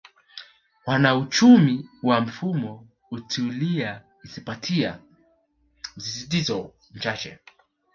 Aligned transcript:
Wanauchumi 0.85 1.89
wa 2.03 2.21
mfumo 2.21 2.87
hutilia 3.09 4.01
hisabati 4.23 4.87
msisitizo 5.95 6.73
mchache 6.93 7.39